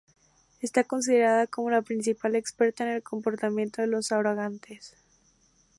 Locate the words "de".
3.83-3.87